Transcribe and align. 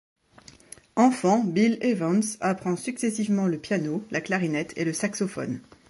Enfant, 0.95 1.43
Bill 1.43 1.77
Evans 1.81 2.23
apprend 2.39 2.75
successivement 2.75 3.45
le 3.45 3.59
piano, 3.59 4.03
la 4.09 4.19
clarinette 4.19 4.73
et 4.75 4.83
le 4.83 4.93
saxophone. 4.93 5.61